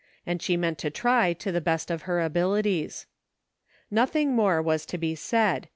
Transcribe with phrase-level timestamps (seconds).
[0.25, 3.05] And she meant to try to the best of her abilities.
[3.91, 5.67] Nothing more was to be said.